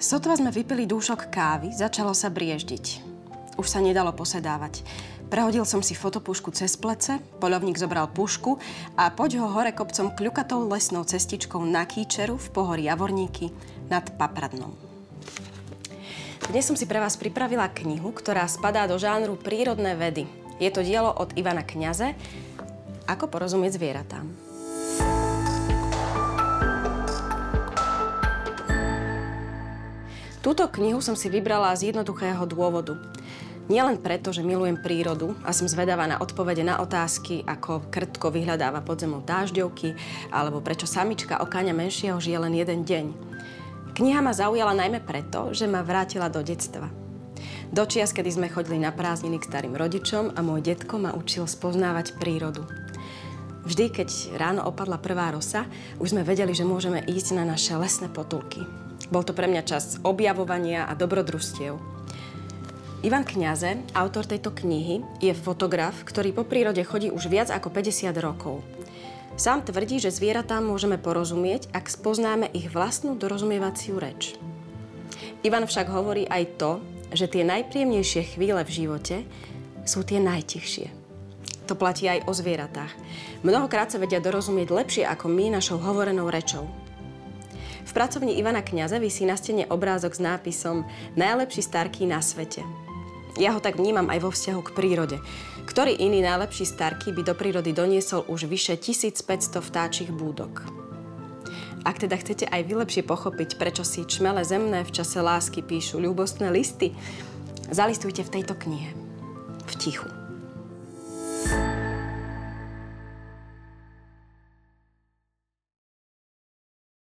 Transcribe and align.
Sotva 0.00 0.32
sme 0.32 0.48
vypili 0.48 0.88
dúšok 0.88 1.28
kávy, 1.28 1.76
začalo 1.76 2.16
sa 2.16 2.32
brieždiť. 2.32 3.04
Už 3.60 3.68
sa 3.68 3.84
nedalo 3.84 4.16
posedávať. 4.16 4.80
Prehodil 5.28 5.68
som 5.68 5.84
si 5.84 5.92
fotopušku 5.92 6.56
cez 6.56 6.72
plece, 6.80 7.20
polovník 7.36 7.76
zobral 7.76 8.08
pušku 8.08 8.56
a 8.96 9.12
poď 9.12 9.44
ho 9.44 9.52
hore 9.52 9.76
kopcom 9.76 10.16
kľukatou 10.16 10.64
lesnou 10.72 11.04
cestičkou 11.04 11.60
na 11.68 11.84
Kýčeru 11.84 12.40
v 12.40 12.48
pohorí 12.48 12.88
Javorníky 12.88 13.52
nad 13.92 14.08
Papradnou. 14.16 14.72
Dnes 16.48 16.64
som 16.64 16.80
si 16.80 16.88
pre 16.88 16.96
vás 16.96 17.20
pripravila 17.20 17.68
knihu, 17.68 18.08
ktorá 18.16 18.48
spadá 18.48 18.88
do 18.88 18.96
žánru 18.96 19.36
prírodné 19.36 20.00
vedy. 20.00 20.24
Je 20.56 20.72
to 20.72 20.80
dielo 20.80 21.12
od 21.12 21.36
Ivana 21.36 21.60
Kňaze 21.60 22.16
Ako 23.04 23.28
porozumieť 23.28 23.76
zvieratám. 23.76 24.49
Túto 30.40 30.64
knihu 30.72 31.04
som 31.04 31.12
si 31.12 31.28
vybrala 31.28 31.76
z 31.76 31.92
jednoduchého 31.92 32.48
dôvodu. 32.48 32.96
Nielen 33.68 34.00
preto, 34.00 34.32
že 34.32 34.40
milujem 34.40 34.80
prírodu 34.80 35.36
a 35.44 35.52
som 35.52 35.68
zvedavá 35.68 36.08
na 36.08 36.16
odpovede 36.16 36.64
na 36.64 36.80
otázky, 36.80 37.44
ako 37.44 37.92
krtko 37.92 38.32
vyhľadáva 38.32 38.80
podzemou 38.80 39.20
dážďovky, 39.20 39.94
alebo 40.32 40.64
prečo 40.64 40.88
samička 40.88 41.44
okáňa 41.44 41.76
menšieho 41.76 42.16
žije 42.16 42.40
len 42.40 42.56
jeden 42.56 42.88
deň. 42.88 43.06
Kniha 43.94 44.24
ma 44.24 44.32
zaujala 44.32 44.72
najmä 44.72 45.04
preto, 45.04 45.52
že 45.52 45.68
ma 45.68 45.84
vrátila 45.84 46.32
do 46.32 46.40
detstva. 46.40 46.88
Do 47.70 47.84
čias, 47.84 48.16
kedy 48.16 48.32
sme 48.32 48.48
chodili 48.48 48.80
na 48.80 48.96
prázdniny 48.96 49.38
k 49.38 49.46
starým 49.46 49.76
rodičom 49.76 50.34
a 50.34 50.40
môj 50.40 50.64
detko 50.64 50.96
ma 50.96 51.12
učil 51.12 51.44
spoznávať 51.44 52.16
prírodu. 52.16 52.64
Vždy, 53.68 53.92
keď 53.92 54.08
ráno 54.40 54.64
opadla 54.64 54.96
prvá 54.96 55.30
rosa, 55.36 55.68
už 56.00 56.16
sme 56.16 56.24
vedeli, 56.24 56.56
že 56.56 56.64
môžeme 56.64 57.04
ísť 57.04 57.36
na 57.36 57.44
naše 57.44 57.76
lesné 57.76 58.08
potulky. 58.08 58.64
Bol 59.10 59.26
to 59.26 59.34
pre 59.34 59.50
mňa 59.50 59.62
čas 59.66 59.98
objavovania 60.06 60.86
a 60.86 60.94
dobrodružstiev. 60.94 61.74
Ivan 63.00 63.24
Kňaze, 63.24 63.90
autor 63.96 64.28
tejto 64.28 64.54
knihy, 64.54 65.02
je 65.18 65.32
fotograf, 65.34 66.04
ktorý 66.06 66.36
po 66.36 66.44
prírode 66.46 66.84
chodí 66.86 67.10
už 67.10 67.26
viac 67.26 67.48
ako 67.50 67.72
50 67.72 68.12
rokov. 68.22 68.62
Sám 69.40 69.64
tvrdí, 69.64 69.96
že 69.96 70.12
zvieratám 70.12 70.60
môžeme 70.60 71.00
porozumieť, 71.00 71.72
ak 71.72 71.88
spoznáme 71.88 72.52
ich 72.52 72.68
vlastnú 72.68 73.16
dorozumievaciu 73.16 73.96
reč. 73.96 74.36
Ivan 75.40 75.64
však 75.64 75.88
hovorí 75.88 76.28
aj 76.28 76.60
to, 76.60 76.72
že 77.16 77.26
tie 77.26 77.42
najpríjemnejšie 77.48 78.36
chvíle 78.36 78.60
v 78.62 78.74
živote 78.84 79.16
sú 79.88 80.04
tie 80.04 80.20
najtichšie. 80.20 80.92
To 81.72 81.78
platí 81.78 82.04
aj 82.04 82.28
o 82.28 82.32
zvieratách. 82.36 82.92
Mnohokrát 83.46 83.88
sa 83.88 83.96
vedia 83.96 84.20
dorozumieť 84.20 84.68
lepšie 84.68 85.04
ako 85.08 85.30
my 85.32 85.56
našou 85.56 85.80
hovorenou 85.80 86.28
rečou. 86.28 86.68
V 87.90 87.98
pracovni 87.98 88.38
Ivana 88.38 88.62
Kňaze 88.62 89.02
vysí 89.02 89.26
na 89.26 89.34
stene 89.34 89.66
obrázok 89.66 90.14
s 90.14 90.22
nápisom 90.22 90.86
Najlepší 91.18 91.58
starky 91.58 92.06
na 92.06 92.22
svete. 92.22 92.62
Ja 93.34 93.50
ho 93.50 93.58
tak 93.58 93.82
vnímam 93.82 94.06
aj 94.14 94.22
vo 94.22 94.30
vzťahu 94.30 94.60
k 94.62 94.74
prírode. 94.78 95.18
Ktorý 95.66 95.98
iný 95.98 96.22
najlepší 96.22 96.70
starky 96.70 97.10
by 97.10 97.26
do 97.26 97.34
prírody 97.34 97.74
doniesol 97.74 98.22
už 98.30 98.46
vyše 98.46 98.78
1500 98.78 99.58
vtáčich 99.58 100.14
búdok? 100.14 100.62
Ak 101.82 101.98
teda 101.98 102.14
chcete 102.14 102.46
aj 102.46 102.62
vy 102.62 102.78
lepšie 102.78 103.02
pochopiť, 103.02 103.58
prečo 103.58 103.82
si 103.82 104.06
čmele 104.06 104.46
zemné 104.46 104.86
v 104.86 104.94
čase 104.94 105.18
lásky 105.18 105.58
píšu 105.58 105.98
ľúbostné 105.98 106.46
listy, 106.46 106.94
zalistujte 107.74 108.22
v 108.22 108.38
tejto 108.38 108.54
knihe. 108.54 108.94
V 109.66 109.74
tichu. 109.82 110.06